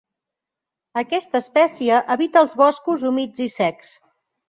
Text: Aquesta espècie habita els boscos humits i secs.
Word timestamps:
Aquesta 1.01 1.43
espècie 1.45 2.01
habita 2.17 2.45
els 2.45 2.59
boscos 2.65 3.09
humits 3.15 3.49
i 3.51 3.51
secs. 3.61 3.97